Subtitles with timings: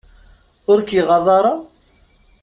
[0.71, 1.53] Ur k-iɣaḍ ara?